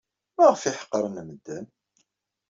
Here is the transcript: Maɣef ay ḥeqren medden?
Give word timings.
Maɣef 0.35 0.61
ay 0.63 0.75
ḥeqren 0.81 1.15
medden? 1.27 1.65